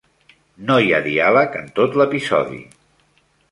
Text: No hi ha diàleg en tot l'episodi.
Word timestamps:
No 0.69 0.77
hi 0.85 0.89
ha 0.93 1.01
diàleg 1.09 1.59
en 1.61 1.71
tot 1.81 2.01
l'episodi. 2.03 2.61